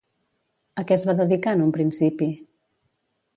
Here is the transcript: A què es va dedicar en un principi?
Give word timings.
A 0.81 0.85
què 0.91 0.95
es 0.97 1.05
va 1.09 1.15
dedicar 1.19 1.53
en 1.59 1.61
un 1.67 1.75
principi? 1.77 2.31